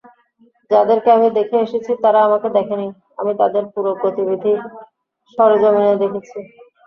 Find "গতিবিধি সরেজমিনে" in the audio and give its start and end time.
4.01-5.93